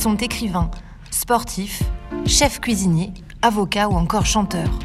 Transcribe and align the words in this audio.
sont 0.00 0.16
écrivains, 0.16 0.70
sportifs, 1.10 1.82
chefs 2.24 2.58
cuisiniers, 2.58 3.12
avocats 3.42 3.90
ou 3.90 3.92
encore 3.92 4.24
chanteurs. 4.24 4.78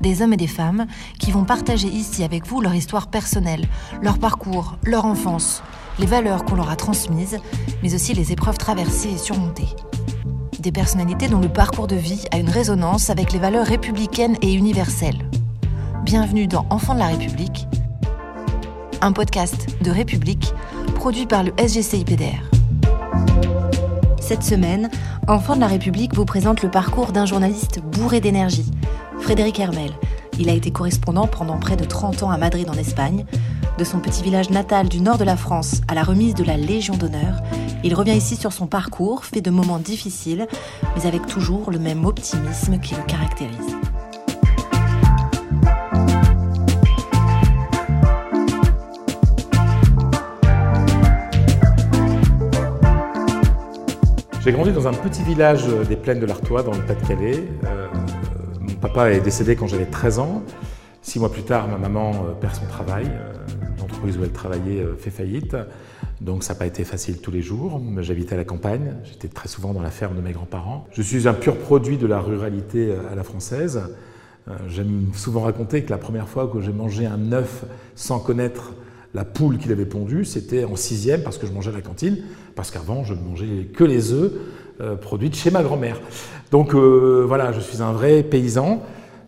Des 0.00 0.22
hommes 0.22 0.34
et 0.34 0.36
des 0.36 0.46
femmes 0.46 0.86
qui 1.18 1.32
vont 1.32 1.42
partager 1.42 1.88
ici 1.88 2.22
avec 2.22 2.46
vous 2.46 2.60
leur 2.60 2.72
histoire 2.72 3.08
personnelle, 3.08 3.66
leur 4.02 4.20
parcours, 4.20 4.76
leur 4.84 5.04
enfance, 5.04 5.64
les 5.98 6.06
valeurs 6.06 6.44
qu'on 6.44 6.54
leur 6.54 6.70
a 6.70 6.76
transmises, 6.76 7.40
mais 7.82 7.92
aussi 7.92 8.14
les 8.14 8.30
épreuves 8.30 8.56
traversées 8.56 9.10
et 9.10 9.18
surmontées. 9.18 9.74
Des 10.60 10.70
personnalités 10.70 11.26
dont 11.26 11.40
le 11.40 11.48
parcours 11.48 11.88
de 11.88 11.96
vie 11.96 12.24
a 12.30 12.38
une 12.38 12.50
résonance 12.50 13.10
avec 13.10 13.32
les 13.32 13.40
valeurs 13.40 13.66
républicaines 13.66 14.36
et 14.42 14.54
universelles. 14.54 15.28
Bienvenue 16.04 16.46
dans 16.46 16.66
Enfants 16.70 16.94
de 16.94 17.00
la 17.00 17.08
République, 17.08 17.66
un 19.00 19.10
podcast 19.10 19.66
de 19.82 19.90
République 19.90 20.54
produit 20.94 21.26
par 21.26 21.42
le 21.42 21.52
SGCIPDR. 21.58 22.61
Cette 24.22 24.44
semaine, 24.44 24.88
Enfants 25.26 25.56
de 25.56 25.60
la 25.60 25.66
République 25.66 26.14
vous 26.14 26.24
présente 26.24 26.62
le 26.62 26.70
parcours 26.70 27.10
d'un 27.10 27.26
journaliste 27.26 27.80
bourré 27.80 28.20
d'énergie, 28.20 28.70
Frédéric 29.18 29.58
Hermel. 29.58 29.90
Il 30.38 30.48
a 30.48 30.52
été 30.52 30.70
correspondant 30.70 31.26
pendant 31.26 31.58
près 31.58 31.76
de 31.76 31.84
30 31.84 32.22
ans 32.22 32.30
à 32.30 32.38
Madrid 32.38 32.70
en 32.70 32.74
Espagne. 32.74 33.26
De 33.78 33.84
son 33.84 33.98
petit 33.98 34.22
village 34.22 34.48
natal 34.50 34.88
du 34.88 35.00
nord 35.00 35.18
de 35.18 35.24
la 35.24 35.36
France 35.36 35.80
à 35.88 35.94
la 35.94 36.04
remise 36.04 36.34
de 36.34 36.44
la 36.44 36.56
Légion 36.56 36.96
d'honneur, 36.96 37.42
il 37.82 37.94
revient 37.96 38.16
ici 38.16 38.36
sur 38.36 38.52
son 38.52 38.68
parcours, 38.68 39.24
fait 39.24 39.40
de 39.40 39.50
moments 39.50 39.80
difficiles, 39.80 40.46
mais 40.94 41.06
avec 41.06 41.26
toujours 41.26 41.72
le 41.72 41.80
même 41.80 42.04
optimisme 42.04 42.78
qui 42.78 42.94
le 42.94 43.02
caractérise. 43.02 43.76
J'ai 54.44 54.50
grandi 54.50 54.72
dans 54.72 54.88
un 54.88 54.92
petit 54.92 55.22
village 55.22 55.68
des 55.88 55.94
plaines 55.94 56.18
de 56.18 56.26
l'Artois, 56.26 56.64
dans 56.64 56.72
le 56.72 56.84
Pas-de-Calais. 56.84 57.44
Euh, 57.64 57.86
mon 58.60 58.74
papa 58.74 59.12
est 59.12 59.20
décédé 59.20 59.54
quand 59.54 59.68
j'avais 59.68 59.86
13 59.86 60.18
ans. 60.18 60.42
Six 61.00 61.20
mois 61.20 61.30
plus 61.30 61.44
tard, 61.44 61.68
ma 61.68 61.78
maman 61.78 62.10
euh, 62.10 62.32
perd 62.32 62.56
son 62.56 62.66
travail. 62.66 63.06
Euh, 63.06 63.32
l'entreprise 63.78 64.18
où 64.18 64.24
elle 64.24 64.32
travaillait 64.32 64.84
fait 64.98 65.10
faillite. 65.10 65.56
Donc 66.20 66.42
ça 66.42 66.54
n'a 66.54 66.58
pas 66.58 66.66
été 66.66 66.82
facile 66.82 67.20
tous 67.20 67.30
les 67.30 67.40
jours. 67.40 67.80
J'habitais 68.00 68.34
à 68.34 68.36
la 68.36 68.44
campagne. 68.44 68.96
J'étais 69.04 69.28
très 69.28 69.46
souvent 69.46 69.72
dans 69.72 69.82
la 69.82 69.92
ferme 69.92 70.16
de 70.16 70.20
mes 70.20 70.32
grands-parents. 70.32 70.88
Je 70.90 71.02
suis 71.02 71.28
un 71.28 71.34
pur 71.34 71.56
produit 71.56 71.96
de 71.96 72.08
la 72.08 72.18
ruralité 72.18 72.92
à 73.12 73.14
la 73.14 73.22
française. 73.22 73.80
J'aime 74.66 75.10
souvent 75.14 75.42
raconter 75.42 75.84
que 75.84 75.90
la 75.90 75.98
première 75.98 76.28
fois 76.28 76.48
que 76.48 76.60
j'ai 76.60 76.72
mangé 76.72 77.06
un 77.06 77.30
œuf 77.30 77.64
sans 77.94 78.18
connaître 78.18 78.72
la 79.14 79.24
poule 79.24 79.58
qu'il 79.58 79.72
avait 79.72 79.86
pondue, 79.86 80.24
c'était 80.24 80.64
en 80.64 80.76
sixième 80.76 81.22
parce 81.22 81.38
que 81.38 81.46
je 81.46 81.52
mangeais 81.52 81.70
à 81.70 81.74
la 81.74 81.82
cantine, 81.82 82.18
parce 82.54 82.70
qu'avant 82.70 83.04
je 83.04 83.14
ne 83.14 83.20
mangeais 83.20 83.68
que 83.74 83.84
les 83.84 84.12
œufs 84.12 84.32
euh, 84.80 84.96
produits 84.96 85.32
chez 85.32 85.50
ma 85.50 85.62
grand-mère. 85.62 86.00
Donc 86.50 86.74
euh, 86.74 87.24
voilà, 87.26 87.52
je 87.52 87.60
suis 87.60 87.82
un 87.82 87.92
vrai 87.92 88.22
paysan, 88.22 88.82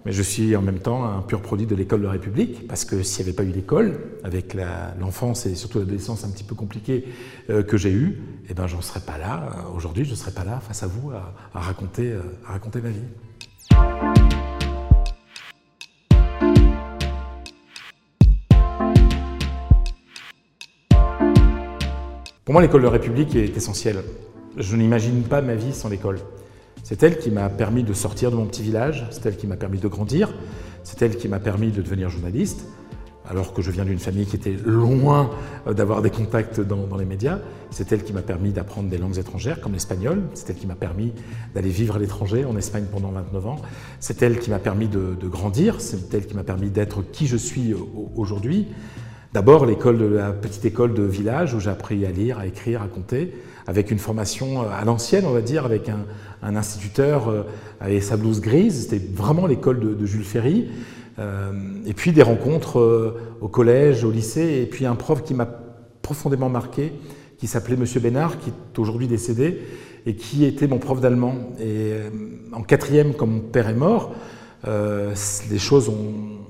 mais 0.05 0.13
je 0.13 0.23
suis 0.23 0.57
en 0.57 0.63
même 0.63 0.79
temps 0.79 1.05
un 1.05 1.23
pur 1.23 1.41
produit 1.41 1.67
de 1.67 1.75
l'école 1.75 2.01
de 2.01 2.07
la 2.07 2.13
République, 2.13 2.67
parce 2.67 2.85
que 2.85 3.03
s'il 3.03 3.25
n'y 3.25 3.31
avait 3.31 3.37
pas 3.37 3.45
eu 3.45 3.53
l'école, 3.53 4.01
avec 4.23 4.57
l'enfance 4.99 5.47
et 5.47 5.55
surtout 5.55 5.79
l'adolescence 5.79 6.25
un 6.25 6.31
petit 6.31 6.45
peu 6.45 6.55
compliquée 6.55 7.07
euh, 7.51 7.63
que 7.63 7.77
j'ai 7.77 7.93
eue, 7.93 8.23
eh 8.49 8.55
ben 8.55 8.67
j'en 8.67 8.81
serais 8.81 9.01
pas 9.01 9.19
là. 9.19 9.67
Aujourd'hui, 9.77 10.05
je 10.05 10.11
ne 10.11 10.17
serais 10.17 10.33
pas 10.33 10.45
là 10.45 10.61
face 10.61 10.83
à 10.83 10.87
vous 10.87 11.11
à 11.11 11.35
raconter 11.55 12.13
ma 12.83 12.91
vie. 12.91 14.14
Pour 22.45 22.53
moi, 22.53 22.61
l'école 22.61 22.83
de 22.83 22.89
République 22.89 23.35
est 23.37 23.57
essentielle. 23.57 24.03
Je 24.59 24.77
n'imagine 24.77 25.23
pas 25.23 25.41
ma 25.41 25.55
vie 25.55 25.73
sans 25.73 25.89
l'école. 25.89 26.19
C'est 26.83 27.03
elle 27.03 27.19
qui 27.19 27.31
m'a 27.31 27.49
permis 27.49 27.85
de 27.85 27.95
sortir 27.95 28.31
de 28.31 28.37
mon 28.37 28.45
petit 28.45 28.61
village, 28.61 29.07
c'est 29.11 29.25
elle 29.25 29.39
qui 29.39 29.47
m'a 29.47 29.57
permis 29.57 29.79
de 29.79 29.89
grandir, 29.89 30.35
c'est 30.83 31.01
elle 31.01 31.17
qui 31.17 31.27
m'a 31.27 31.39
permis 31.39 31.71
de 31.71 31.81
devenir 31.81 32.11
journaliste, 32.11 32.67
alors 33.27 33.55
que 33.55 33.63
je 33.63 33.71
viens 33.71 33.87
d'une 33.87 33.99
famille 33.99 34.27
qui 34.27 34.37
était 34.37 34.59
loin 34.63 35.31
euh, 35.67 35.73
d'avoir 35.73 36.03
des 36.03 36.11
contacts 36.11 36.61
dans, 36.61 36.95
les 36.99 37.07
médias. 37.07 37.39
C'est 37.71 37.91
elle 37.93 38.05
qui 38.05 38.13
m'a 38.13 38.21
permis 38.21 38.53
d'apprendre 38.53 38.91
des 38.91 38.99
langues 38.99 39.17
étrangères 39.17 39.63
comme 39.63 39.73
l'espagnol, 39.73 40.25
c'est 40.35 40.51
elle 40.51 40.57
qui 40.57 40.67
m'a 40.67 40.75
permis 40.75 41.15
d'aller 41.55 41.71
vivre 41.71 41.97
à 41.97 41.99
l'étranger 41.99 42.45
en 42.45 42.59
Espagne 42.59 42.85
pendant 42.93 43.11
29 43.11 43.47
ans, 43.47 43.57
c'est 44.01 44.21
elle 44.21 44.39
qui 44.39 44.51
m'a 44.51 44.59
permis 44.59 44.89
de, 44.89 45.17
de 45.19 45.29
grandir, 45.29 45.81
c'est 45.81 46.13
elle 46.13 46.27
qui 46.27 46.35
m'a 46.35 46.45
permis 46.45 46.69
d'être 46.69 47.01
qui 47.11 47.27
je 47.27 47.39
suis 47.39 47.75
aujourd'hui. 48.15 48.69
D'abord, 49.35 49.67
l'école 49.67 49.99
de 49.99 50.05
la 50.05 50.31
petite 50.31 50.65
école 50.65 50.95
de 50.95 51.03
village 51.03 51.55
où 51.55 51.59
j'ai 51.59 51.69
appris 51.69 52.07
à 52.07 52.13
lire, 52.13 52.39
à 52.39 52.47
écrire, 52.47 52.83
à 52.83 52.87
compter, 52.87 53.35
avec 53.67 53.91
une 53.91 53.99
formation 53.99 54.63
euh, 54.63 54.67
à 54.73 54.85
l'ancienne, 54.85 55.25
on 55.27 55.33
va 55.33 55.41
dire, 55.41 55.65
avec 55.65 55.89
un, 55.89 56.55
instituteur 56.55 57.29
euh, 57.29 57.43
avec 57.81 58.05
sa 58.05 58.17
blouse 58.17 58.41
grise. 58.41 58.83
C'était 58.83 59.05
vraiment 59.05 59.49
l'école 59.49 59.97
de, 59.97 60.07
Jules 60.07 60.23
Ferry. 60.23 60.69
Euh, 61.19 61.51
et 61.85 61.95
puis 61.95 62.13
des 62.13 62.23
rencontres 62.23 63.17
au 63.41 63.49
collège, 63.49 64.05
au 64.05 64.13
lycée, 64.13 64.61
et 64.63 64.67
puis 64.67 64.87
un 64.87 64.95
prof 64.95 65.25
qui 65.25 65.35
m'a 65.35 65.49
profondément 66.01 66.49
marqué, 66.49 66.93
qui 67.37 67.49
s'appelait 67.49 67.77
Monsieur 67.77 67.99
Bénard, 67.99 68.39
qui 68.39 68.51
est 68.51 68.79
aujourd'hui 68.79 69.09
décédé, 69.09 69.63
et 70.07 70.15
qui 70.15 70.45
était 70.45 70.69
mon 70.69 70.79
prof 70.79 71.01
d'allemand. 71.01 71.35
Et 71.61 71.95
en 72.53 72.63
quatrième, 72.63 73.15
comme 73.15 73.31
mon 73.33 73.41
père 73.41 73.69
est 73.69 73.75
mort, 73.75 74.15
les 74.65 75.59
choses 75.59 75.89
ont 75.89 76.44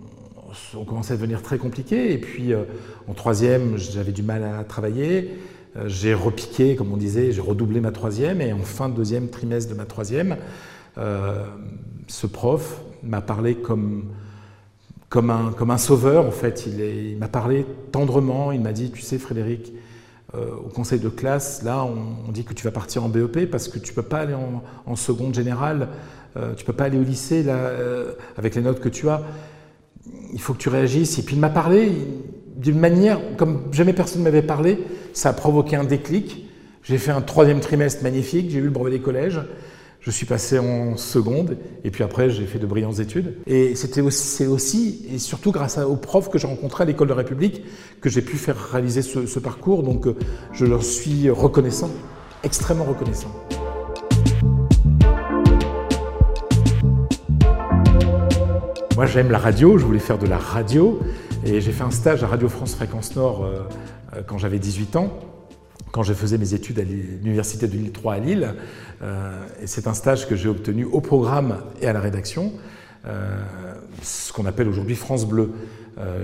ont 0.77 0.85
commencé 0.85 1.13
à 1.13 1.17
devenir 1.17 1.43
très 1.43 1.59
compliquées. 1.59 2.13
Et 2.13 2.19
puis 2.19 2.53
euh, 2.53 2.65
en 3.09 3.15
troisième, 3.15 3.77
j'avais 3.77 4.13
du 4.13 4.23
mal 4.23 4.45
à 4.45 4.65
travailler. 4.65 5.39
Euh, 5.77 5.85
j'ai 5.89 6.15
repiqué, 6.15 6.77
comme 6.77 6.93
on 6.93 6.97
disait, 6.97 7.33
j'ai 7.33 7.41
redoublé 7.41 7.81
ma 7.81 7.91
troisième. 7.91 8.41
Et 8.41 8.53
en 8.53 8.61
fin 8.61 8.89
de 8.89 8.95
deuxième 8.95 9.29
trimestre 9.29 9.71
de 9.71 9.77
ma 9.77 9.85
troisième, 9.85 10.37
euh, 10.99 11.45
ce 12.07 12.27
prof 12.27 12.81
m'a 13.03 13.21
parlé 13.21 13.55
comme, 13.55 14.05
comme, 15.09 15.31
un, 15.31 15.53
comme 15.53 15.71
un 15.71 15.79
sauveur, 15.79 16.27
en 16.27 16.31
fait. 16.31 16.67
Il, 16.67 17.17
m'a 17.19 17.29
parlé 17.29 17.67
tendrement. 17.93 18.53
Il 18.53 18.61
m'a 18.61 18.73
dit, 18.73 18.91
tu 18.91 19.03
sais, 19.03 19.19
Frédéric, 19.19 19.73
au 20.35 20.69
conseil 20.69 20.99
de 20.99 21.09
classe, 21.09 21.63
là, 21.63 21.85
on, 21.85 22.33
dit 22.33 22.43
que 22.43 22.55
tu 22.55 22.65
vas 22.65 22.73
partir 22.73 23.05
en 23.05 23.09
BEP 23.09 23.49
parce 23.49 23.69
que 23.69 23.79
tu 23.79 23.93
ne 23.93 23.95
peux 23.95 24.03
pas 24.03 24.19
aller 24.19 24.35
en, 24.35 24.65
en 24.85 24.97
seconde 24.97 25.33
générale, 25.33 25.91
tu 26.35 26.41
ne 26.41 26.67
peux 26.67 26.73
pas 26.73 26.85
aller 26.85 26.99
au 26.99 27.05
lycée 27.05 27.45
là, 27.45 27.71
avec 28.37 28.57
les 28.57 28.63
notes 28.63 28.81
que 28.81 28.89
tu 28.89 29.09
as 29.09 29.23
il 30.33 30.41
faut 30.41 30.53
que 30.53 30.59
tu 30.59 30.69
réagisses. 30.69 31.19
Et 31.19 31.23
puis 31.23 31.37
il 31.37 31.41
m'a 31.41 31.51
parlé 31.51 31.93
d'une 32.57 32.79
manière, 32.79 33.21
comme 33.37 33.63
jamais 33.73 33.93
personne 33.93 34.21
ne 34.21 34.25
m'avait 34.25 34.43
parlé, 34.43 34.79
ça 35.13 35.31
a 35.31 35.33
provoqué 35.33 35.77
un 35.77 35.85
déclic. 35.85 36.47
J'ai 36.83 36.99
fait 36.99 37.11
un 37.11 37.23
troisième 37.23 37.61
trimestre 37.61 38.03
magnifique, 38.03 38.51
j'ai 38.51 38.59
eu 38.59 38.65
le 38.65 38.71
brevet 38.71 38.91
des 38.91 39.01
collèges, 39.01 39.41
je 40.01 40.11
suis 40.11 40.27
passé 40.27 40.59
en 40.59 40.99
seconde, 40.99 41.57
et 41.83 41.91
puis 41.91 42.05
après 42.05 42.29
j'ai 42.29 42.45
fait 42.45 42.59
de 42.59 42.67
brillantes 42.67 42.99
études. 42.99 43.37
Et 43.47 43.75
c'était 43.75 44.03
aussi, 44.03 44.47
aussi, 44.47 45.07
et 45.11 45.19
surtout 45.19 45.51
grâce 45.51 45.79
aux 45.79 45.97
profs 45.97 46.29
que 46.29 46.39
j'ai 46.39 46.47
rencontrés 46.47 46.83
à 46.83 46.87
l'école 46.87 47.09
de 47.09 47.15
République, 47.15 47.63
que 48.03 48.11
j'ai 48.11 48.21
pu 48.21 48.37
faire 48.37 48.57
réaliser 48.73 49.01
ce, 49.01 49.25
ce 49.25 49.39
parcours. 49.39 49.83
Donc 49.83 50.07
euh, 50.07 50.15
je 50.53 50.67
leur 50.67 50.83
suis 50.83 51.31
reconnaissant, 51.31 51.91
extrêmement 52.43 52.85
reconnaissant. 52.85 53.33
Moi, 58.97 59.07
j'aime 59.07 59.33
la 59.33 59.39
radio, 59.39 59.77
je 59.77 59.85
voulais 59.85 59.99
faire 59.99 60.19
de 60.19 60.27
la 60.27 60.39
radio. 60.39 61.01
Et 61.45 61.61
j'ai 61.61 61.73
fait 61.73 61.83
un 61.83 61.91
stage 61.91 62.23
à 62.23 62.29
Radio 62.29 62.49
France 62.49 62.77
Fréquence 62.77 63.17
Nord 63.17 63.45
euh, 63.45 63.63
euh, 64.15 64.23
quand 64.25 64.39
j'avais 64.39 64.61
18 64.61 64.95
ans, 64.95 65.19
quand 65.91 66.05
je 66.05 66.15
faisais 66.15 66.39
mes 66.39 66.55
études 66.55 66.79
à 66.79 66.85
l'Université 66.85 67.67
de 67.67 67.73
Lille 67.73 67.91
3 67.91 68.15
à 68.15 68.19
Lille. 68.21 68.55
Euh, 69.03 69.37
et 69.61 69.67
c'est 69.67 69.89
un 69.89 69.95
stage 69.95 70.29
que 70.29 70.37
j'ai 70.37 70.49
obtenu 70.49 70.85
au 70.85 71.01
programme 71.01 71.57
et 71.83 71.89
à 71.89 71.93
la 71.93 71.99
rédaction, 71.99 72.53
ce 74.01 74.33
qu'on 74.33 74.47
appelle 74.47 74.69
aujourd'hui 74.69 74.95
France 74.95 75.27
Bleu. 75.27 75.51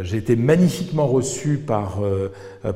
j'ai 0.00 0.16
été 0.16 0.34
magnifiquement 0.34 1.06
reçu 1.06 1.58
par, 1.58 1.98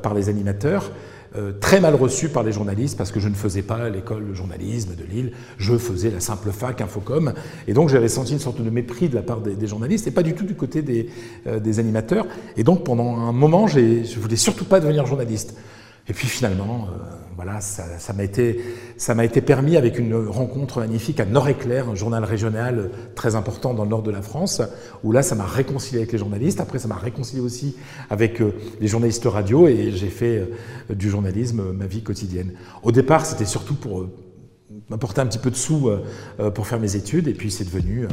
par 0.03 0.13
les 0.13 0.29
animateurs. 0.29 0.91
Euh, 1.37 1.51
très 1.59 1.81
mal 1.81 1.95
reçu 1.95 2.29
par 2.29 2.43
les 2.43 2.53
journalistes 2.53 2.97
parce 2.97 3.11
que 3.11 3.19
je 3.19 3.27
ne 3.27 3.33
faisais 3.33 3.61
pas 3.61 3.89
l'école 3.89 4.29
de 4.29 4.33
journalisme 4.33 4.95
de 4.95 5.03
Lille, 5.03 5.31
je 5.57 5.77
faisais 5.77 6.09
la 6.09 6.21
simple 6.21 6.51
fac 6.51 6.79
Infocom. 6.79 7.33
Et 7.67 7.73
donc 7.73 7.89
j'avais 7.89 8.07
senti 8.07 8.33
une 8.33 8.39
sorte 8.39 8.61
de 8.61 8.69
mépris 8.69 9.09
de 9.09 9.15
la 9.15 9.21
part 9.21 9.41
des, 9.41 9.67
journalistes 9.67 10.07
et 10.07 10.11
pas 10.11 10.23
du 10.23 10.33
tout 10.33 10.45
du 10.45 10.55
côté 10.55 10.81
des, 10.81 11.09
euh, 11.47 11.59
des 11.59 11.79
animateurs. 11.79 12.25
Et 12.55 12.63
donc 12.63 12.85
pendant 12.85 13.17
un 13.17 13.33
moment, 13.33 13.67
je 13.67 14.17
voulais 14.17 14.35
surtout 14.37 14.65
pas 14.65 14.79
devenir 14.79 15.05
journaliste. 15.05 15.55
Et 16.07 16.13
puis 16.13 16.27
finalement, 16.27 16.87
euh, 16.91 17.15
voilà, 17.35 17.61
ça 17.61 18.13
m'a 18.13 18.23
été, 18.23 18.61
été, 19.23 19.41
permis 19.41 19.75
avec 19.75 19.97
une 19.97 20.15
rencontre 20.15 20.79
magnifique 20.79 21.19
à 21.19 21.25
Nord-Éclair, 21.25 21.89
un 21.89 21.95
journal 21.95 22.23
régional 22.23 22.91
très 23.15 23.35
important 23.35 23.73
dans 23.73 23.83
le 23.83 23.89
nord 23.89 24.03
de 24.03 24.11
la 24.11 24.21
France, 24.21 24.61
où 25.03 25.11
là, 25.11 25.23
ça 25.23 25.33
m'a 25.33 25.45
réconcilié 25.45 25.97
avec 25.99 26.11
les 26.11 26.19
journalistes. 26.19 26.59
Après, 26.59 26.77
ça 26.77 26.87
m'a 26.87 26.95
réconcilié 26.95 27.41
aussi 27.41 27.75
avec 28.11 28.39
euh, 28.39 28.53
les 28.79 28.87
journalistes 28.87 29.25
radio, 29.25 29.67
et 29.67 29.91
j'ai 29.91 30.09
fait 30.09 30.37
euh, 30.37 30.93
du 30.93 31.09
journalisme 31.09 31.71
ma 31.73 31.87
vie 31.87 32.03
quotidienne. 32.03 32.53
Au 32.83 32.91
départ, 32.91 33.25
c'était 33.25 33.45
surtout 33.45 33.75
pour 33.75 34.05
m'apporter 34.89 35.21
un 35.21 35.25
petit 35.25 35.39
peu 35.39 35.49
de 35.49 35.55
sous 35.55 35.89
pour 36.53 36.67
faire 36.67 36.79
mes 36.79 36.95
études, 36.95 37.27
et 37.27 37.33
puis 37.33 37.49
c'est 37.49 37.63
devenu 37.63 38.07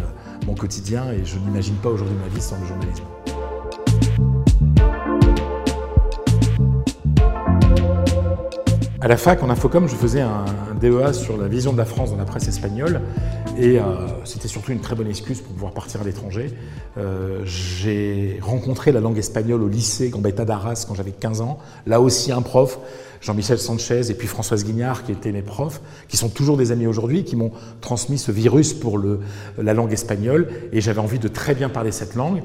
mon 0.46 0.54
quotidien, 0.54 1.12
et 1.12 1.24
je 1.24 1.38
n'imagine 1.38 1.74
pas 1.74 1.90
aujourd'hui 1.90 2.16
ma 2.16 2.34
vie 2.34 2.40
sans 2.40 2.58
le 2.60 2.66
journalisme. 2.66 3.04
À 9.02 9.08
la 9.08 9.16
fac, 9.16 9.42
en 9.42 9.50
infocom, 9.50 9.88
je 9.88 9.96
faisais 9.96 10.20
un, 10.20 10.44
DEA 10.80 11.12
sur 11.12 11.36
la 11.36 11.48
vision 11.48 11.72
de 11.72 11.78
la 11.78 11.84
France 11.84 12.12
dans 12.12 12.16
la 12.16 12.24
presse 12.24 12.46
espagnole. 12.46 13.00
Et 13.58 13.80
euh, 13.80 13.82
c'était 14.24 14.46
surtout 14.46 14.70
une 14.70 14.78
très 14.78 14.94
bonne 14.94 15.08
excuse 15.08 15.40
pour 15.40 15.52
pouvoir 15.54 15.72
partir 15.72 16.00
à 16.00 16.04
l'étranger. 16.04 16.52
Euh, 16.98 17.40
j'ai 17.44 18.38
rencontré 18.40 18.92
la 18.92 19.00
langue 19.00 19.18
espagnole 19.18 19.60
au 19.60 19.66
lycée 19.66 20.08
Gambetta 20.08 20.44
d'Arras 20.44 20.84
quand 20.86 20.94
j'avais 20.94 21.10
15 21.10 21.40
ans. 21.40 21.58
Là 21.84 22.00
aussi, 22.00 22.30
un 22.30 22.42
prof, 22.42 22.78
Jean-Michel 23.20 23.58
Sanchez 23.58 24.08
et 24.08 24.14
puis 24.14 24.28
Françoise 24.28 24.64
Guignard, 24.64 25.02
qui 25.02 25.10
étaient 25.10 25.32
mes 25.32 25.42
profs, 25.42 25.80
qui 26.06 26.16
sont 26.16 26.28
toujours 26.28 26.56
des 26.56 26.70
amis 26.70 26.86
aujourd'hui, 26.86 27.24
qui 27.24 27.34
m'ont 27.34 27.50
transmis 27.80 28.18
ce 28.18 28.30
virus 28.30 28.72
pour 28.72 28.98
le, 28.98 29.18
la 29.60 29.74
langue 29.74 29.92
espagnole. 29.92 30.46
Et 30.72 30.80
j'avais 30.80 31.00
envie 31.00 31.18
de 31.18 31.26
très 31.26 31.56
bien 31.56 31.68
parler 31.68 31.90
cette 31.90 32.14
langue. 32.14 32.40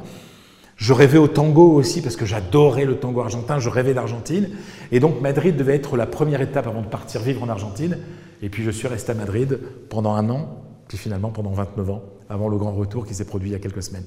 Je 0.78 0.94
rêvais 0.94 1.18
au 1.18 1.28
tango 1.28 1.72
aussi 1.74 2.04
parce 2.04 2.16
que 2.16 2.28
j'adorais 2.28 2.86
le 2.86 2.98
tango 2.98 3.22
argentin, 3.22 3.58
je 3.58 3.68
rêvais 3.68 3.96
d'Argentine. 3.96 4.50
Et 4.92 5.00
donc 5.00 5.22
Madrid 5.22 5.58
devait 5.58 5.76
être 5.76 5.98
la 5.98 6.06
première 6.06 6.40
étape 6.40 6.68
avant 6.68 6.82
de 6.82 6.88
partir 6.88 7.22
vivre 7.22 7.42
en 7.42 7.50
Argentine. 7.50 7.98
Et 8.44 8.50
puis 8.50 8.64
je 8.64 8.70
suis 8.70 8.88
resté 8.88 9.12
à 9.12 9.16
Madrid 9.16 9.60
pendant 9.90 10.14
un 10.14 10.30
an, 10.30 10.64
puis 10.88 11.00
finalement 11.00 11.30
pendant 11.32 11.52
29 11.52 11.90
ans, 11.90 12.04
avant 12.30 12.48
le 12.48 12.58
grand 12.58 12.74
retour 12.74 13.08
qui 13.08 13.16
s'est 13.16 13.26
produit 13.26 13.50
il 13.50 13.54
y 13.54 13.56
a 13.56 13.60
quelques 13.60 13.82
semaines. 13.82 14.06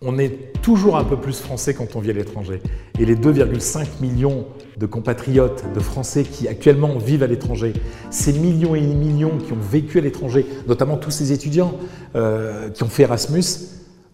On 0.00 0.18
est 0.18 0.60
toujours 0.62 0.96
un 0.96 1.04
peu 1.04 1.18
plus 1.18 1.40
français 1.40 1.74
quand 1.74 1.94
on 1.94 2.00
vit 2.00 2.10
à 2.10 2.14
l'étranger. 2.14 2.62
Et 2.98 3.04
les 3.04 3.16
2,5 3.16 4.00
millions 4.00 4.46
de 4.78 4.86
compatriotes, 4.86 5.64
de 5.74 5.80
Français 5.80 6.22
qui 6.22 6.48
actuellement 6.48 6.96
vivent 6.98 7.22
à 7.22 7.26
l'étranger, 7.26 7.74
ces 8.10 8.32
millions 8.32 8.74
et 8.74 8.80
millions 8.80 9.36
qui 9.36 9.52
ont 9.52 9.60
vécu 9.60 9.98
à 9.98 10.00
l'étranger, 10.00 10.46
notamment 10.66 10.96
tous 10.96 11.10
ces 11.10 11.32
étudiants 11.32 11.74
euh, 12.14 12.70
qui 12.70 12.82
ont 12.82 12.88
fait 12.88 13.02
Erasmus, 13.02 13.42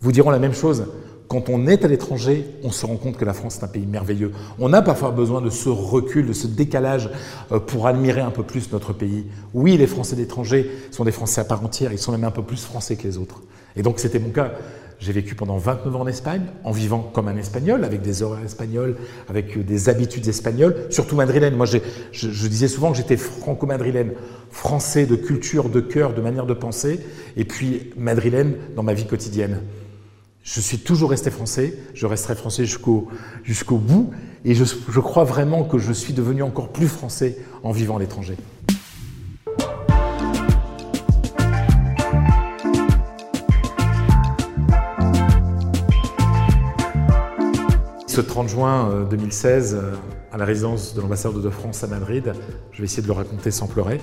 vous 0.03 0.13
diront 0.13 0.31
la 0.31 0.39
même 0.39 0.55
chose. 0.55 0.85
Quand 1.29 1.49
on 1.49 1.67
est 1.67 1.83
à 1.85 1.89
l'étranger, 1.89 2.45
on 2.63 2.71
se 2.71 2.85
rend 2.85 2.97
compte 2.97 3.17
que 3.17 3.25
la 3.25 3.33
France 3.33 3.59
est 3.59 3.65
un 3.65 3.69
pays 3.69 3.87
merveilleux. 3.87 4.33
On 4.59 4.75
a 4.75 4.83
parfois 4.83 5.13
besoin 5.13 5.41
de 5.41 5.49
ce 5.49 5.71
recul, 5.71 6.27
de 6.27 6.35
ce 6.35 6.47
décalage 6.47 7.09
euh, 7.53 7.59
pour 7.59 7.87
admirer 7.87 8.21
un 8.21 8.31
peu 8.31 8.43
plus 8.43 8.71
notre 8.71 8.93
pays. 8.93 9.25
Oui, 9.55 9.79
les 9.79 9.87
Français 9.87 10.15
d'étranger 10.15 10.71
sont 10.91 11.05
des 11.05 11.13
Français 11.13 11.41
à 11.41 11.45
part 11.45 11.65
entière, 11.65 11.91
ils 11.91 11.99
sont 11.99 12.13
même 12.13 12.25
un 12.25 12.31
peu 12.31 12.43
plus 12.43 12.63
français 12.63 12.97
que 12.97 13.05
les 13.05 13.17
autres. 13.17 13.43
Et 13.77 13.83
donc 13.83 13.99
c'était 13.99 14.19
mon 14.19 14.29
cas. 14.29 14.53
J'ai 15.03 15.13
vécu 15.13 15.35
pendant 15.35 15.57
29 15.57 15.97
ans 15.97 16.01
en 16.03 16.07
Espagne, 16.07 16.43
en 16.63 16.71
vivant 16.71 17.01
comme 17.01 17.27
un 17.27 17.37
Espagnol, 17.37 17.85
avec 17.85 18.03
des 18.03 18.23
horaires 18.23 18.45
espagnols, 18.45 18.97
avec 19.29 19.57
euh, 19.57 19.65
des 19.65 19.89
habitudes 19.89 20.29
espagnoles, 20.29 20.77
surtout 20.91 21.17
madrilène. 21.17 21.57
Moi, 21.57 21.67
je, 21.67 22.47
disais 22.47 22.69
souvent 22.69 22.93
que 22.93 22.99
j'étais 22.99 23.17
franco-madrilène, 23.17 24.13
français 24.51 25.07
de 25.07 25.17
culture, 25.17 25.71
de 25.71 25.81
cœur, 25.81 26.15
de 26.15 26.21
manière 26.21 26.47
de 26.47 26.55
penser, 26.55 27.01
et 27.37 27.45
puis 27.45 27.91
madrilène 27.97 28.55
dans 28.77 28.85
ma 28.85 28.95
vie 28.95 29.07
quotidienne. 29.07 29.63
Je 30.45 30.61
suis 30.61 30.79
toujours 30.79 31.11
resté 31.11 31.31
français, 31.31 31.79
je 31.95 32.05
resterai 32.05 32.35
français 32.35 32.65
jusqu'au 32.65 33.07
jusqu'au 33.45 33.77
bout, 33.77 34.11
et 34.45 34.57
je, 34.57 34.65
je 34.65 35.01
crois 35.01 35.23
vraiment 35.23 35.63
que 35.63 35.79
je 35.79 35.93
suis 35.93 36.13
devenu 36.13 36.43
encore 36.43 36.71
plus 36.71 36.89
français 36.89 37.39
en 37.63 37.71
vivant 37.71 37.97
à 37.97 38.01
l'étranger. 38.01 38.37
Ce 48.09 48.21
30 48.21 48.49
juin 48.49 49.07
2016, 49.09 49.75
euh, 49.75 49.95
à 50.33 50.39
la 50.39 50.47
résidence 50.47 50.95
de 50.95 51.01
l'ambassadeur 51.03 51.41
de 51.41 51.51
France 51.51 51.85
à 51.85 51.87
Madrid. 51.87 52.33
Je 52.73 52.79
vais 52.79 52.85
essayer 52.85 53.03
de 53.03 53.07
le 53.07 53.13
raconter 53.13 53.51
sans 53.51 53.67
pleurer, 53.67 54.01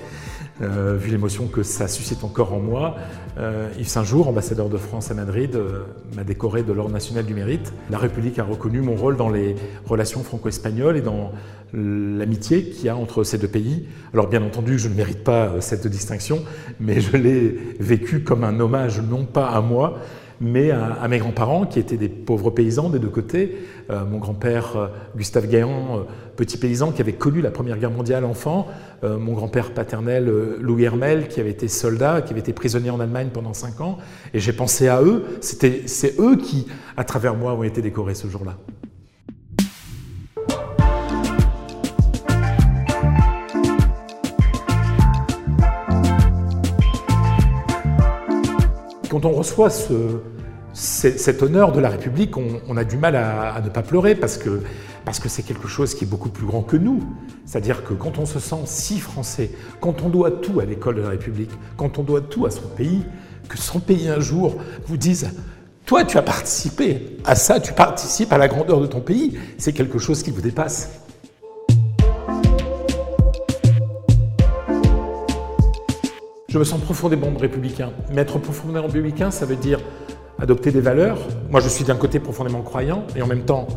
euh, 0.62 0.96
vu 0.96 1.10
l'émotion 1.10 1.48
que 1.48 1.64
ça 1.64 1.88
suscite 1.88 2.22
encore 2.22 2.54
en 2.54 2.60
moi. 2.60 2.94
Euh, 3.38 3.68
Yves 3.78 3.88
Saint-Jour, 3.88 4.28
ambassadeur 4.28 4.68
de 4.68 4.76
France 4.76 5.10
à 5.10 5.14
Madrid, 5.14 5.56
euh, 5.56 5.82
m'a 6.14 6.22
décoré 6.22 6.62
de 6.62 6.72
l'Ordre 6.72 6.92
national 6.92 7.26
du 7.26 7.34
mérite. 7.34 7.72
La 7.90 7.98
République 7.98 8.38
a 8.38 8.44
reconnu 8.44 8.80
mon 8.80 8.94
rôle 8.94 9.16
dans 9.16 9.28
les 9.28 9.56
relations 9.86 10.22
franco-espagnoles 10.22 10.96
et 10.96 11.02
dans 11.02 11.32
l'amitié 11.72 12.64
qu'il 12.64 12.84
y 12.84 12.88
a 12.88 12.96
entre 12.96 13.24
ces 13.24 13.38
deux 13.38 13.48
pays. 13.48 13.86
Alors 14.12 14.28
bien 14.28 14.42
entendu, 14.42 14.78
je 14.78 14.88
ne 14.88 14.94
mérite 14.94 15.24
pas 15.24 15.60
cette 15.60 15.86
distinction, 15.86 16.44
mais 16.78 17.00
je 17.00 17.16
l'ai 17.16 17.58
vécu 17.80 18.22
comme 18.22 18.44
un 18.44 18.58
hommage 18.60 19.00
non 19.00 19.24
pas 19.24 19.48
à 19.48 19.60
moi, 19.60 19.98
mais 20.40 20.70
à, 20.70 21.06
mes 21.08 21.18
grands-parents 21.18 21.66
qui 21.66 21.78
étaient 21.78 21.98
des 21.98 22.08
pauvres 22.08 22.50
paysans 22.50 22.88
des 22.88 22.98
deux 22.98 23.08
côtés. 23.08 23.58
Euh, 23.90 24.06
mon 24.06 24.18
grand-père 24.18 24.76
euh, 24.76 24.86
Gustave 25.16 25.46
Gaillan, 25.46 25.98
euh, 25.98 26.00
petit 26.36 26.56
paysan 26.56 26.92
qui 26.92 27.02
avait 27.02 27.12
connu 27.12 27.42
la 27.42 27.50
Première 27.50 27.78
Guerre 27.78 27.90
mondiale 27.90 28.24
enfant, 28.24 28.66
mon 29.02 29.32
grand-père 29.32 29.72
paternel 29.72 30.30
Louis 30.58 30.84
Hermel 30.84 31.28
qui 31.28 31.40
avait 31.40 31.50
été 31.50 31.68
soldat, 31.68 32.22
qui 32.22 32.32
avait 32.32 32.40
été 32.40 32.52
prisonnier 32.52 32.90
en 32.90 33.00
Allemagne 33.00 33.28
pendant 33.32 33.52
cinq 33.52 33.80
ans, 33.80 33.98
et 34.32 34.40
j'ai 34.40 34.52
pensé 34.52 34.88
à 34.88 35.02
eux. 35.02 35.24
C'est 35.40 36.18
eux 36.18 36.36
qui, 36.36 36.66
à 36.96 37.04
travers 37.04 37.34
moi, 37.34 37.54
ont 37.54 37.62
été 37.62 37.82
décorés 37.82 38.14
ce 38.14 38.26
jour-là. 38.26 38.56
Quand 49.10 49.24
on 49.24 49.32
reçoit 49.32 49.70
ce, 49.70 50.20
cet 50.72 51.42
honneur 51.42 51.72
de 51.72 51.80
la 51.80 51.88
République, 51.88 52.36
on, 52.36 52.76
a 52.76 52.84
du 52.84 52.96
mal 52.96 53.16
à, 53.16 53.60
ne 53.60 53.68
pas 53.68 53.82
pleurer 53.82 54.14
parce 54.14 54.38
que 54.38 54.62
parce 55.04 55.18
que 55.18 55.28
c'est 55.28 55.42
quelque 55.42 55.66
chose 55.66 55.94
qui 55.94 56.04
est 56.04 56.06
beaucoup 56.06 56.28
plus 56.28 56.46
grand 56.46 56.62
que 56.62 56.76
nous. 56.76 57.00
C'est-à-dire 57.44 57.82
que 57.82 57.92
quand 57.92 58.18
on 58.18 58.26
se 58.26 58.38
sent 58.38 58.62
si 58.66 59.00
français, 59.00 59.50
quand 59.80 60.02
on 60.02 60.10
doit 60.10 60.30
tout 60.30 60.60
à 60.60 60.64
l'école 60.64 60.96
de 60.96 61.00
la 61.00 61.08
République, 61.08 61.50
quand 61.76 61.98
on 61.98 62.04
doit 62.04 62.20
tout 62.20 62.46
à 62.46 62.50
son 62.50 62.68
pays, 62.76 63.02
que 63.48 63.58
son 63.58 63.80
pays 63.80 64.08
un 64.08 64.20
jour 64.20 64.56
vous 64.86 64.96
dise 64.96 65.30
toi, 65.86 66.04
tu 66.04 66.16
as 66.16 66.22
participé 66.22 67.16
à 67.24 67.34
ça, 67.34 67.58
tu 67.58 67.72
participes 67.72 68.32
à 68.32 68.38
la 68.38 68.46
grandeur 68.46 68.80
de 68.80 68.86
ton 68.86 69.00
pays, 69.00 69.40
c'est 69.58 69.72
quelque 69.72 69.98
chose 69.98 70.22
qui 70.22 70.30
vous 70.30 70.42
dépasse. 70.42 71.00
Je 76.50 76.58
me 76.58 76.64
sens 76.64 76.80
profondément 76.80 77.28
républicain. 77.38 77.92
Mais 78.12 78.22
être 78.22 78.38
profondément 78.38 78.86
républicain, 78.86 79.30
ça 79.30 79.46
veut 79.46 79.54
dire 79.54 79.78
adopter 80.40 80.72
des 80.72 80.80
valeurs. 80.80 81.18
Moi, 81.48 81.60
je 81.60 81.68
suis 81.68 81.84
d'un 81.84 81.94
côté 81.94 82.18
profondément 82.18 82.62
croyant 82.62 83.04
et 83.14 83.22
en 83.22 83.28
même 83.28 83.44
temps 83.44 83.68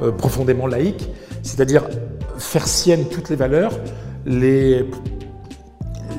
euh, 0.00 0.12
profondément 0.12 0.66
laïque, 0.66 1.10
c'est-à-dire 1.42 1.84
faire 2.38 2.66
sienne 2.66 3.04
toutes 3.10 3.28
les 3.28 3.36
valeurs, 3.36 3.72
les, 4.24 4.86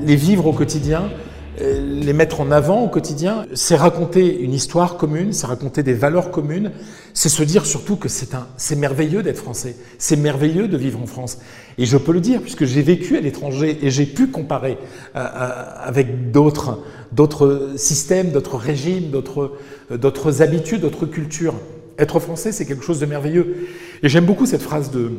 vivre 0.04 0.46
au 0.46 0.54
quotidien, 0.54 1.10
les 1.60 2.14
mettre 2.14 2.42
en 2.42 2.52
avant 2.52 2.82
au 2.82 2.88
quotidien, 2.88 3.46
c'est 3.54 3.76
raconter 3.76 4.42
une 4.42 4.54
histoire 4.54 4.98
commune, 4.98 5.34
c'est 5.34 5.46
raconter 5.46 5.84
des 5.84 5.94
valeurs 5.94 6.32
communes, 6.32 6.72
c'est 7.14 7.30
se 7.30 7.44
dire 7.44 7.66
surtout 7.66 7.96
que 7.96 8.10
c'est 8.10 8.76
merveilleux 8.76 9.22
d'être 9.22 9.38
français, 9.38 9.76
c'est 10.00 10.16
merveilleux 10.16 10.68
de 10.68 10.78
vivre 10.78 11.00
en 11.00 11.06
France. 11.06 11.38
Et 11.78 11.86
je 11.86 11.98
peux 11.98 12.12
le 12.12 12.22
dire 12.22 12.42
puisque 12.42 12.66
j'ai 12.66 12.82
vécu 12.82 13.18
à 13.18 13.22
l'étranger 13.22 13.80
et 13.84 13.92
j'ai 13.92 14.06
pu 14.06 14.28
comparer 14.28 14.78
euh, 15.16 15.20
euh, 15.20 15.64
avec 15.84 16.32
d'autres, 16.32 16.80
systèmes, 17.76 18.32
d'autres 18.32 18.58
régimes, 18.58 19.12
d'autres, 19.12 20.42
habitudes, 20.42 20.82
d'autres 20.82 21.06
cultures. 21.06 21.56
Être 22.00 22.20
français, 22.20 22.52
c'est 22.52 22.66
quelque 22.66 22.84
chose 22.84 23.00
de 23.00 23.06
merveilleux. 23.06 23.68
Et 24.02 24.10
j'aime 24.10 24.26
beaucoup 24.26 24.48
cette 24.48 24.64
phrase 24.64 24.90
de, 24.90 25.12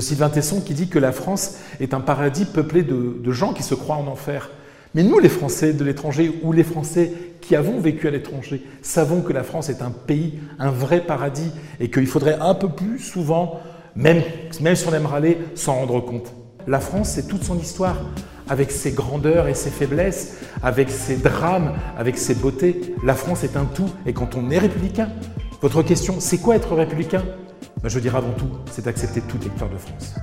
Sylvain 0.00 0.30
Tesson 0.30 0.62
qui 0.62 0.72
dit 0.72 0.88
que 0.88 0.98
la 0.98 1.12
France 1.12 1.56
est 1.80 1.92
un 1.92 2.00
paradis 2.00 2.46
peuplé 2.46 2.82
de 2.82 3.32
gens 3.32 3.52
qui 3.52 3.62
se 3.62 3.74
croient 3.74 3.96
en 3.96 4.06
enfer. 4.06 4.48
Mais 4.94 5.02
nous, 5.02 5.18
les 5.18 5.28
Français 5.28 5.72
de 5.72 5.84
l'étranger, 5.84 6.32
ou 6.42 6.52
les 6.52 6.62
Français 6.62 7.12
qui 7.40 7.56
avons 7.56 7.80
vécu 7.80 8.06
à 8.06 8.12
l'étranger, 8.12 8.64
savons 8.80 9.22
que 9.22 9.32
la 9.32 9.42
France 9.42 9.68
est 9.68 9.82
un 9.82 9.90
pays, 9.90 10.38
un 10.60 10.70
vrai 10.70 11.00
paradis, 11.00 11.50
et 11.80 11.90
qu'il 11.90 12.06
faudrait 12.06 12.38
un 12.40 12.54
peu 12.54 12.68
plus 12.68 13.00
souvent, 13.00 13.60
même, 13.96 14.22
si 14.52 14.62
on 14.88 14.94
aime 14.94 15.06
râler, 15.06 15.38
s'en 15.56 15.74
rendre 15.74 16.00
compte. 16.00 16.32
La 16.68 16.78
France, 16.78 17.10
c'est 17.10 17.26
toute 17.26 17.42
son 17.42 17.58
histoire, 17.58 17.96
avec 18.48 18.70
ses 18.70 18.92
grandeurs 18.92 19.48
et 19.48 19.54
ses 19.54 19.70
faiblesses, 19.70 20.36
avec 20.62 20.90
ses 20.90 21.16
drames, 21.16 21.72
avec 21.98 22.16
ses 22.16 22.36
beautés. 22.36 22.94
La 23.02 23.14
France 23.14 23.42
est 23.42 23.56
un 23.56 23.64
tout, 23.64 23.90
et 24.06 24.12
quand 24.12 24.36
on 24.36 24.48
est 24.50 24.58
républicain, 24.58 25.08
votre 25.60 25.82
question, 25.82 26.16
c'est 26.20 26.38
quoi 26.38 26.54
être 26.54 26.74
républicain? 26.74 27.24
Ben, 27.82 27.88
Je 27.88 27.98
dirais 27.98 28.18
avant 28.18 28.32
tout, 28.32 28.48
c'est 28.70 28.86
accepter 28.86 29.22
toute 29.22 29.42
victoire 29.42 29.70
de 29.70 29.76
France. 29.76 30.14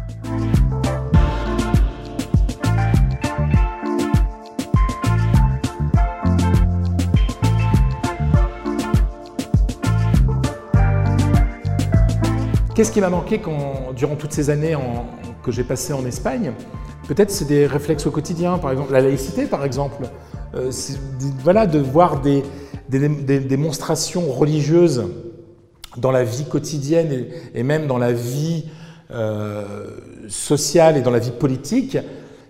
Qu'est-ce 12.74 12.94
qui 12.94 13.01
m'a 13.01 13.10
manqué 13.10 13.40
quand, 13.40 13.92
durant 13.94 14.16
toutes 14.16 14.32
ces 14.32 14.50
années 14.50 14.78
que 15.44 15.51
j'ai 15.51 15.63
passées 15.63 15.92
en 15.92 16.06
Espagne? 16.06 16.54
Peut-être 17.06 17.30
c'est 17.30 17.46
des 17.46 17.68
réflexes 17.68 18.06
au 18.06 18.12
quotidien, 18.12 18.58
par 18.60 18.72
exemple 18.72 18.94
la 18.94 19.01
laïcité, 19.01 19.46
par 19.46 19.66
exemple. 19.66 20.06
Euh, 20.56 20.72
voilà, 21.44 21.68
de 21.68 21.80
voir 21.80 22.22
des, 22.22 22.44
démonstrations 22.90 24.32
religieuses 24.32 25.04
dans 25.98 26.12
la 26.12 26.24
vie 26.24 26.46
quotidienne 26.46 27.25
et, 27.54 27.63
même 27.63 27.88
dans 27.88 27.98
la 27.98 28.13
vie 28.13 28.66
euh, 29.12 29.88
sociale 30.30 30.96
et 30.96 31.01
dans 31.01 31.12
la 31.12 31.20
vie 31.20 31.32
politique, 31.32 31.98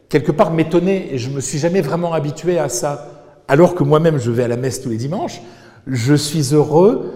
quelque 0.07 0.31
part 0.31 0.51
m'étonner 0.51 1.15
et 1.15 1.17
je 1.17 1.31
me 1.31 1.41
suis 1.41 1.57
jamais 1.57 1.81
vraiment 1.81 2.13
habitué 2.13 2.59
à 2.59 2.69
ça. 2.69 3.07
Alors 3.47 3.73
que 3.73 3.83
moi-même 3.83 4.19
je 4.19 4.29
vais 4.29 4.43
à 4.43 4.47
la 4.47 4.57
messe 4.57 4.81
tous 4.81 4.89
les 4.89 4.97
dimanches, 4.97 5.41
je 5.87 6.13
suis 6.13 6.53
heureux 6.53 7.11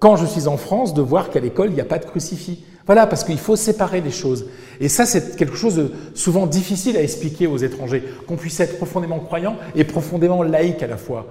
quand 0.00 0.16
je 0.16 0.26
suis 0.26 0.48
en 0.48 0.56
France, 0.56 0.94
de 0.94 1.02
voir 1.02 1.30
qu'à 1.30 1.40
l'école, 1.40 1.68
il 1.68 1.74
n'y 1.74 1.80
a 1.80 1.84
pas 1.84 1.98
de 1.98 2.06
crucifix. 2.06 2.64
Voilà, 2.86 3.06
parce 3.06 3.22
qu'il 3.22 3.38
faut 3.38 3.54
séparer 3.54 4.00
les 4.00 4.10
choses. 4.10 4.46
Et 4.80 4.88
ça, 4.88 5.06
c'est 5.06 5.36
quelque 5.36 5.54
chose 5.54 5.76
de 5.76 5.92
souvent 6.14 6.46
difficile 6.46 6.96
à 6.96 7.02
expliquer 7.02 7.46
aux 7.46 7.58
étrangers, 7.58 8.02
qu'on 8.26 8.36
puisse 8.36 8.58
être 8.58 8.78
profondément 8.78 9.20
croyant 9.20 9.56
et 9.76 9.84
profondément 9.84 10.42
laïque 10.42 10.82
à 10.82 10.86
la 10.86 10.96
fois. 10.96 11.26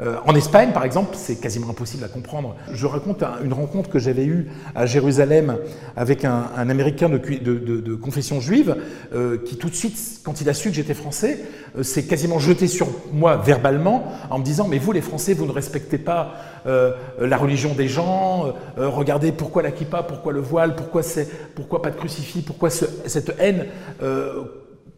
Euh, 0.00 0.16
en 0.26 0.34
Espagne, 0.34 0.72
par 0.72 0.84
exemple, 0.84 1.10
c'est 1.14 1.36
quasiment 1.36 1.70
impossible 1.70 2.04
à 2.04 2.08
comprendre. 2.08 2.56
Je 2.72 2.86
raconte 2.86 3.22
une 3.44 3.52
rencontre 3.52 3.90
que 3.90 3.98
j'avais 3.98 4.24
eue 4.24 4.48
à 4.74 4.86
Jérusalem 4.86 5.58
avec 5.96 6.24
un, 6.24 6.50
Américain 6.56 7.08
de, 7.08 7.94
confession 7.94 8.40
juive 8.40 8.76
euh, 9.14 9.38
qui, 9.44 9.56
tout 9.56 9.68
de 9.68 9.74
suite, 9.74 10.20
quand 10.24 10.40
il 10.40 10.48
a 10.48 10.54
su 10.54 10.70
que 10.70 10.74
j'étais 10.74 10.94
français, 10.94 11.40
euh, 11.76 11.82
s'est 11.82 12.04
quasiment 12.04 12.38
jeté 12.38 12.66
sur 12.66 12.88
moi 13.12 13.36
verbalement 13.36 14.12
en 14.30 14.38
me 14.38 14.44
disant 14.44 14.66
Mais 14.66 14.78
vous, 14.78 14.92
les 14.92 15.02
Français, 15.02 15.34
vous 15.34 15.46
ne 15.46 15.52
respectez 15.52 15.98
pas 15.98 16.34
la 16.64 17.36
religion 17.36 17.74
des 17.74 17.88
gens, 17.88 18.54
regardez 18.76 19.32
pourquoi 19.32 19.62
la 19.62 19.72
kippa, 19.72 20.04
pourquoi 20.04 20.32
le 20.32 20.38
voile, 20.38 20.76
pourquoi, 20.76 21.02
pas 21.82 21.90
de 21.90 21.96
crucifix, 21.96 22.40
pourquoi 22.40 22.70
cette 22.70 23.34
haine 23.40 23.66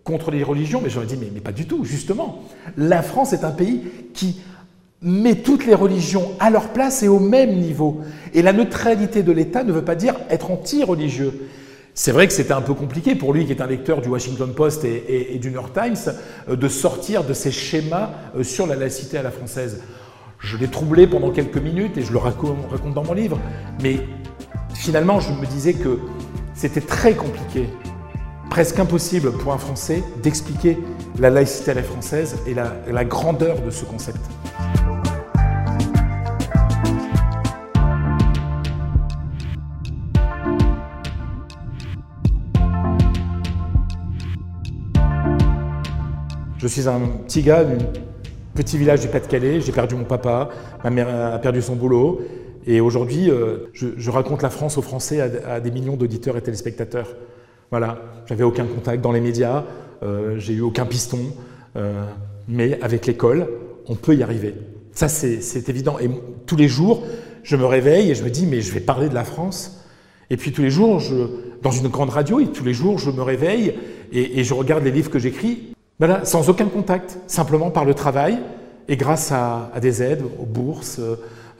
contre 0.03 0.31
les 0.31 0.43
religions? 0.43 0.83
Mais 0.83 0.91
j'aurais 0.91 1.07
dit 1.07 1.17
mais 1.17 1.41
pas 1.41 1.53
du 1.53 1.67
tout, 1.67 1.87
justement. 1.87 2.43
La 2.77 3.01
France 3.01 3.33
est 3.33 3.45
un 3.45 3.51
pays 3.51 3.83
qui 4.13 4.43
met 5.05 5.37
toutes 5.37 5.67
les 5.67 5.75
religions 5.75 6.33
à 6.41 6.49
leur 6.49 6.71
place 6.71 7.03
et 7.03 7.09
au 7.09 7.21
même 7.21 7.59
niveau. 7.59 8.01
Et 8.33 8.41
la 8.41 8.55
neutralité 8.55 9.23
de 9.23 9.33
l'État 9.33 9.63
ne 9.63 9.71
veut 9.71 9.85
pas 9.85 9.95
dire 9.95 10.15
être 10.31 10.51
anti-religieux. 10.51 11.49
C'est 11.93 12.11
vrai 12.11 12.27
que 12.27 12.33
c'était 12.33 12.55
un 12.55 12.63
peu 12.63 12.73
compliqué 12.75 13.15
pour 13.15 13.33
lui, 13.33 13.45
qui 13.45 13.53
est 13.53 13.61
un 13.61 13.67
lecteur 13.67 14.01
du 14.01 14.09
Washington 14.09 14.53
Post 14.53 14.85
et, 14.85 15.39
du 15.41 15.49
New 15.49 15.55
York 15.55 15.73
Times, 15.75 16.15
euh, 16.49 16.57
de 16.57 16.69
sortir 16.69 17.23
de 17.23 17.35
ces 17.35 17.53
schémas 17.53 18.11
euh, 18.35 18.43
sur 18.43 18.67
la 18.67 18.75
laïcité 18.75 19.19
à 19.19 19.23
la 19.23 19.31
française. 19.31 19.83
Je 20.41 20.57
l'ai 20.57 20.69
troublé 20.69 21.07
pendant 21.07 21.31
quelques 21.31 21.59
minutes 21.59 21.97
et 21.99 22.03
je 22.03 22.13
le 22.13 22.19
raconte 22.19 22.95
dans 22.95 23.05
mon 23.05 23.13
livre. 23.13 23.39
Mais 23.83 24.01
finalement, 24.75 25.21
je 25.21 25.33
me 25.33 25.47
disais 25.47 25.75
que 25.75 26.01
c'était 26.55 26.81
très 26.81 27.13
compliqué, 27.13 27.69
presque 28.51 28.79
impossible 28.79 29.33
pour 29.33 29.53
un 29.53 29.59
Français 29.59 30.03
d'expliquer 30.23 30.79
la 31.19 31.31
laïcité 31.31 31.71
à 31.71 31.75
la 31.75 31.83
française 31.83 32.37
et 32.47 32.55
la 32.55 33.05
grandeur 33.05 33.61
de 33.63 33.71
ce 33.71 33.85
concept. 33.85 34.21
Je 46.64 46.68
suis 46.71 46.88
un 46.88 47.00
petit 47.26 47.42
gars 47.42 47.62
d'un 47.62 47.76
petit 48.54 48.78
village 48.78 49.02
du 49.02 49.09
Pas-de-Calais, 49.09 49.61
j'ai 49.61 49.71
perdu 49.71 49.97
mon 49.97 50.04
papa, 50.04 50.49
ma 50.83 50.88
mère 50.88 51.35
a 51.35 51.38
perdu 51.38 51.61
son 51.61 51.76
boulot, 51.76 52.23
et 52.66 52.80
aujourd'hui, 52.80 53.30
euh, 53.30 53.71
je, 53.75 54.11
raconte 54.11 54.40
la 54.40 54.49
France 54.49 54.78
aux 54.78 54.83
Français 54.83 55.21
à, 55.21 55.61
des 55.61 55.71
millions 55.71 55.94
d'auditeurs 55.94 56.38
et 56.38 56.40
téléspectateurs. 56.40 57.16
Voilà, 57.71 57.99
j'avais 58.25 58.44
aucun 58.44 58.64
contact 58.64 59.02
dans 59.02 59.12
les 59.12 59.21
médias, 59.21 59.64
euh, 60.02 60.38
j'ai 60.38 60.54
eu 60.54 60.62
aucun 60.62 60.87
piston, 60.87 61.18
euh, 61.76 62.02
mais 62.49 62.80
avec 62.80 63.04
l'école, 63.04 63.47
on 63.87 63.94
peut 63.94 64.14
y 64.14 64.23
arriver. 64.23 64.54
Ça, 64.92 65.09
c'est 65.09 65.68
évident. 65.68 65.99
Et 65.99 66.09
tous 66.47 66.56
les 66.56 66.68
jours, 66.68 67.02
je 67.42 67.56
me 67.56 67.66
réveille 67.66 68.11
et 68.11 68.14
je 68.14 68.25
me 68.25 68.30
dis, 68.30 68.47
mais 68.47 68.62
je 68.62 68.73
vais 68.73 68.80
parler 68.80 69.11
de 69.11 69.14
la 69.14 69.25
France. 69.25 69.85
Et 70.30 70.38
puis 70.38 70.50
tous 70.50 70.62
les 70.62 70.71
jours, 70.71 71.02
dans 71.61 71.73
une 71.73 71.88
grande 71.88 72.09
radio, 72.09 72.40
et 72.40 72.47
tous 72.47 72.64
les 72.64 72.73
jours, 72.73 72.99
je 72.99 73.11
me 73.11 73.21
réveille 73.21 73.75
et 74.12 74.42
je 74.42 74.54
regarde 74.54 74.83
les 74.83 74.92
livres 74.92 75.11
que 75.11 75.18
j'écris 75.18 75.74
ben 76.01 76.25
sans 76.25 76.49
aucun 76.49 76.67
contact, 76.67 77.19
simplement 77.27 77.71
par 77.71 77.85
le 77.85 77.95
travail 77.95 78.39
et 78.89 78.97
grâce 78.97 79.33
à, 79.33 79.71
des 79.81 80.03
aides, 80.03 80.23
aux 80.39 80.47
bourses, 80.47 81.01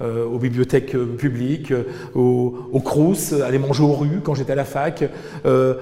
euh, 0.01 0.27
aux 0.27 0.39
bibliothèques 0.39 0.97
euh, 0.97 1.17
publiques, 1.17 1.73
euh, 1.73 1.85
aux, 2.15 2.71
aux 2.73 3.43
aller 3.43 3.59
manger 3.59 3.85
aux 3.85 3.93
rues 3.93 4.21
quand 4.25 4.35
j'étais 4.35 4.53
à 4.53 4.57
la 4.57 4.65
fac, 4.65 5.05
à 5.45 5.77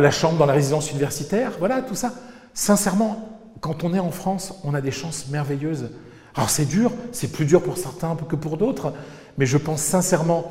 la 0.00 0.10
chambre 0.10 0.38
dans 0.38 0.46
la 0.46 0.54
résidence 0.54 0.90
universitaire, 0.90 1.52
voilà, 1.58 1.82
tout 1.82 1.94
ça. 1.94 2.14
Sincèrement, 2.54 3.28
quand 3.60 3.84
on 3.84 3.92
est 3.92 3.98
en 3.98 4.10
France, 4.10 4.58
on 4.64 4.72
a 4.74 4.80
des 4.80 4.90
chances 4.90 5.28
merveilleuses. 5.28 5.90
Alors 6.34 6.50
c'est 6.50 6.64
dur, 6.64 6.90
c'est 7.12 7.30
plus 7.30 7.44
dur 7.44 7.62
pour 7.62 7.76
certains 7.76 8.16
que 8.16 8.36
pour 8.36 8.56
d'autres, 8.56 8.92
mais 9.38 9.46
je 9.46 9.58
pense 9.58 9.82
sincèrement 9.82 10.50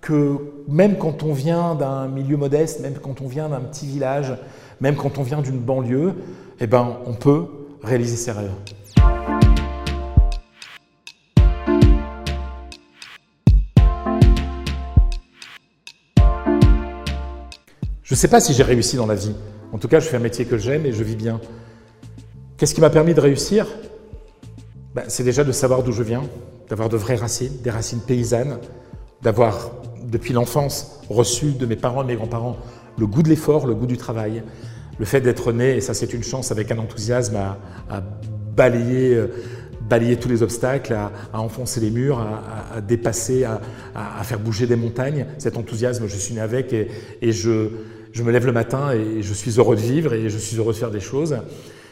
que 0.00 0.36
même 0.68 0.98
quand 0.98 1.22
on 1.22 1.32
vient 1.32 1.74
d'un 1.74 2.06
milieu 2.08 2.36
modeste, 2.36 2.80
même 2.80 2.94
quand 3.02 3.20
on 3.22 3.26
vient 3.26 3.48
d'un 3.48 3.60
petit 3.60 3.86
village, 3.86 4.34
même 4.80 4.96
quand 4.96 5.18
on 5.18 5.22
vient 5.22 5.40
d'une 5.40 5.58
banlieue, 5.58 6.14
eh 6.60 6.66
ben, 6.66 6.98
on 7.06 7.14
peut 7.14 7.46
réaliser 7.82 8.16
ses 8.16 8.32
rêves. 8.32 8.52
Je 18.02 18.14
ne 18.14 18.16
sais 18.16 18.28
pas 18.28 18.40
si 18.40 18.54
j'ai 18.54 18.62
réussi 18.62 18.96
dans 18.96 19.06
la 19.06 19.14
vie. 19.14 19.34
En 19.72 19.78
tout 19.78 19.88
cas, 19.88 19.98
je 20.00 20.06
fais 20.06 20.16
un 20.16 20.20
métier 20.20 20.44
que 20.44 20.56
j'aime 20.56 20.86
et 20.86 20.92
je 20.92 21.02
vis 21.02 21.16
bien. 21.16 21.40
Qu'est-ce 22.56 22.74
qui 22.74 22.80
m'a 22.80 22.90
permis 22.90 23.14
de 23.14 23.20
réussir? 23.20 23.66
Ben, 24.94 25.04
C'est 25.08 25.24
déjà 25.24 25.42
de 25.44 25.52
savoir 25.52 25.82
d'où 25.82 25.92
je 25.92 26.02
viens, 26.02 26.22
d'avoir 26.68 26.88
de 26.88 26.96
vraies 26.96 27.16
racines, 27.16 27.60
des 27.62 27.70
racines 27.70 28.00
paysannes, 28.00 28.58
d'avoir 29.22 29.72
depuis 30.04 30.32
l'enfance, 30.32 31.00
reçu 31.10 31.52
de 31.52 31.66
mes 31.66 31.76
parents 31.76 32.02
et 32.04 32.06
mes 32.06 32.14
grands-parents 32.14 32.56
le 32.98 33.06
goût 33.06 33.22
de 33.22 33.28
l'effort, 33.28 33.66
le 33.66 33.74
goût 33.74 33.86
du 33.86 33.96
travail, 33.96 34.42
le 34.98 35.04
fait 35.04 35.20
d'être 35.20 35.52
né, 35.52 35.76
et 35.76 35.80
ça 35.80 35.94
c'est 35.94 36.12
une 36.14 36.24
chance, 36.24 36.50
avec 36.50 36.70
un 36.70 36.78
enthousiasme 36.78 37.36
à, 37.36 38.02
balayer, 38.56 39.14
euh, 39.14 39.26
balayer 39.88 40.16
tous 40.16 40.28
les 40.28 40.42
obstacles, 40.42 40.94
à, 40.94 41.12
enfoncer 41.34 41.80
les 41.80 41.90
murs, 41.90 42.18
à, 42.18 42.80
dépasser, 42.80 43.44
à, 43.44 43.60
faire 44.24 44.40
bouger 44.40 44.66
des 44.66 44.76
montagnes. 44.76 45.26
Cet 45.38 45.56
enthousiasme, 45.56 46.06
je 46.06 46.16
suis 46.16 46.34
né 46.34 46.40
avec 46.40 46.72
et, 46.72 46.88
je, 47.32 47.68
me 48.22 48.32
lève 48.32 48.46
le 48.46 48.52
matin 48.52 48.92
et 48.92 49.22
je 49.22 49.34
suis 49.34 49.58
heureux 49.58 49.76
de 49.76 49.82
vivre 49.82 50.14
et 50.14 50.30
je 50.30 50.38
suis 50.38 50.56
heureux 50.56 50.72
de 50.72 50.78
faire 50.78 50.90
des 50.90 51.00
choses. 51.00 51.36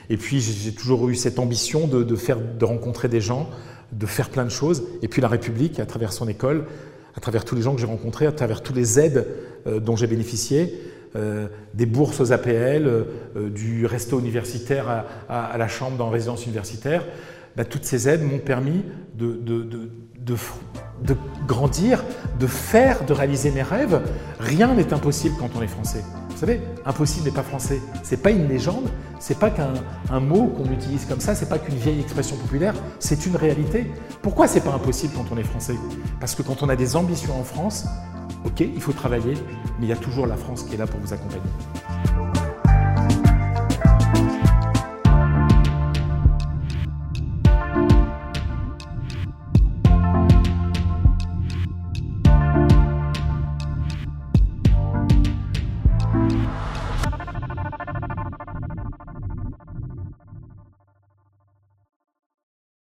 Et 0.08 0.16
puis 0.16 0.40
j'ai 0.40 0.72
toujours 0.72 1.08
eu 1.08 1.14
cette 1.14 1.38
ambition 1.38 1.86
de, 1.86 2.02
de, 2.02 2.16
faire, 2.16 2.38
de 2.38 2.64
rencontrer 2.64 3.08
des 3.08 3.20
gens, 3.20 3.48
de 3.92 4.06
faire 4.06 4.30
plein 4.30 4.44
de 4.44 4.50
choses. 4.50 4.84
Et 5.02 5.08
puis 5.08 5.20
la 5.20 5.28
République, 5.28 5.78
à 5.80 5.86
travers 5.86 6.12
son 6.12 6.28
école, 6.28 6.64
à 7.16 7.20
travers 7.20 7.44
tous 7.44 7.54
les 7.54 7.62
gens 7.62 7.74
que 7.74 7.80
j'ai 7.80 7.86
rencontrés, 7.86 8.26
à 8.26 8.32
travers 8.32 8.62
toutes 8.62 8.76
les 8.76 8.98
aides 8.98 9.26
euh, 9.66 9.80
dont 9.80 9.96
j'ai 9.96 10.06
bénéficié, 10.06 10.74
euh, 11.16 11.46
des 11.74 11.86
bourses 11.86 12.20
aux 12.20 12.32
APL, 12.32 12.86
euh, 12.86 13.04
du 13.50 13.86
resto 13.86 14.18
universitaire 14.18 15.04
à, 15.28 15.56
la 15.56 15.68
chambre 15.68 15.96
dans 15.96 16.10
résidence 16.10 16.44
universitaire, 16.44 17.04
bah, 17.56 17.64
toutes 17.64 17.84
ces 17.84 18.08
aides 18.08 18.22
m'ont 18.22 18.38
permis 18.38 18.82
de, 19.14 19.38
grandir, 21.46 22.02
de 22.40 22.46
faire, 22.48 23.04
de 23.04 23.12
réaliser 23.12 23.52
mes 23.52 23.62
rêves. 23.62 24.00
Rien 24.40 24.74
n'est 24.74 24.92
impossible 24.92 25.36
quand 25.38 25.50
on 25.56 25.62
est 25.62 25.68
français. 25.68 26.02
Vous 26.30 26.36
savez, 26.36 26.60
impossible 26.84 27.26
n'est 27.26 27.34
pas 27.34 27.44
français. 27.44 27.80
C'est 28.02 28.20
pas 28.20 28.32
une 28.32 28.48
légende, 28.48 28.88
c'est 29.20 29.38
pas 29.38 29.50
qu'un 29.50 30.20
mot 30.20 30.48
qu'on 30.48 30.68
utilise 30.72 31.04
comme 31.04 31.20
ça, 31.20 31.36
c'est 31.36 31.48
pas 31.48 31.58
qu'une 31.58 31.76
vieille 31.76 32.00
expression 32.00 32.36
populaire, 32.36 32.74
c'est 32.98 33.24
une 33.24 33.36
réalité. 33.36 33.86
Pourquoi 34.20 34.48
c'est 34.48 34.62
pas 34.62 34.72
impossible 34.72 35.14
quand 35.16 35.26
on 35.32 35.38
est 35.38 35.44
français? 35.44 35.76
Parce 36.18 36.34
que 36.34 36.42
quand 36.42 36.64
on 36.64 36.68
a 36.68 36.74
des 36.74 36.96
ambitions 36.96 37.38
en 37.38 37.44
France, 37.44 37.86
ok, 38.44 38.60
il 38.60 38.80
faut 38.80 38.92
travailler, 38.92 39.34
mais 39.78 39.86
il 39.86 39.88
y 39.88 39.92
a 39.92 39.96
toujours 39.96 40.26
la 40.26 40.36
France 40.36 40.64
qui 40.64 40.74
est 40.74 40.78
là 40.78 40.86
pour 40.86 41.00
vous 41.00 41.12
accompagner. 41.12 41.42